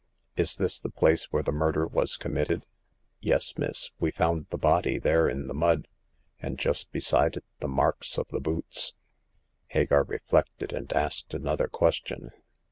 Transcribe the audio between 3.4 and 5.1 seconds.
miss; we found the body